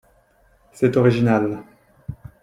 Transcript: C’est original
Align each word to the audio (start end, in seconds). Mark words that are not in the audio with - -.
C’est 0.73 0.97
original 0.97 1.59